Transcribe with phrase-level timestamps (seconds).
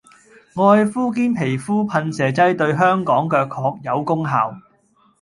[0.55, 4.57] 愛膚堅皮膚噴射劑對香港腳確有功效